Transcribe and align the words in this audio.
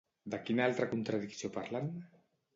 De 0.35 0.39
quina 0.47 0.63
altra 0.69 0.87
contradicció 0.95 1.53
parlen? 1.61 1.93